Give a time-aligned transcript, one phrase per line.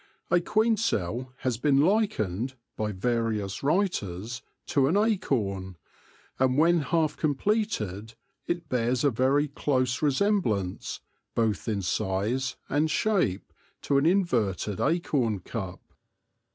[0.31, 5.77] A queen cell has been likened, by various writers, to an acorn,
[6.39, 8.15] and when half completed
[8.47, 11.01] it bears a very close resemblance,
[11.35, 13.53] both in size and shape,
[13.83, 15.79] to an inverted acorn cup.